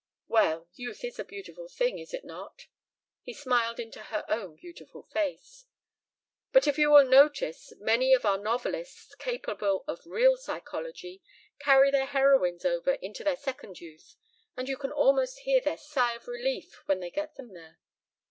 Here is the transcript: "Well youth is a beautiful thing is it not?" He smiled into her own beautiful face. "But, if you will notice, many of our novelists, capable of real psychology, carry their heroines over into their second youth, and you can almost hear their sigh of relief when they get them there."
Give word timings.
"Well 0.27 0.67
youth 0.73 1.03
is 1.03 1.19
a 1.19 1.23
beautiful 1.23 1.67
thing 1.67 1.99
is 1.99 2.11
it 2.11 2.25
not?" 2.25 2.65
He 3.21 3.35
smiled 3.35 3.79
into 3.79 4.01
her 4.05 4.25
own 4.29 4.55
beautiful 4.55 5.03
face. 5.03 5.67
"But, 6.51 6.65
if 6.65 6.79
you 6.79 6.89
will 6.89 7.05
notice, 7.05 7.71
many 7.77 8.11
of 8.15 8.25
our 8.25 8.39
novelists, 8.39 9.13
capable 9.13 9.83
of 9.87 10.01
real 10.07 10.37
psychology, 10.37 11.21
carry 11.59 11.91
their 11.91 12.07
heroines 12.07 12.65
over 12.65 12.93
into 12.93 13.23
their 13.23 13.37
second 13.37 13.79
youth, 13.79 14.15
and 14.57 14.67
you 14.67 14.75
can 14.75 14.91
almost 14.91 15.41
hear 15.41 15.61
their 15.61 15.77
sigh 15.77 16.15
of 16.15 16.27
relief 16.27 16.81
when 16.87 16.99
they 16.99 17.11
get 17.11 17.35
them 17.35 17.53
there." 17.53 17.77